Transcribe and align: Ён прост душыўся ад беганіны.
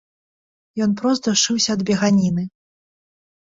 Ён 0.85 0.95
прост 1.03 1.21
душыўся 1.29 1.69
ад 1.77 1.81
беганіны. 1.93 2.51